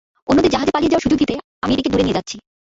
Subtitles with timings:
[0.27, 2.35] অন্যদের জাহাজে পালিয়ে যাওয়ার সুযোগ দিতে আমি এটিকে দূরে নিয়ে যাচ্ছি।